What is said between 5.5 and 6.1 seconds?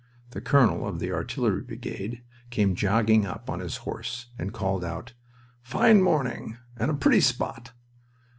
"Fine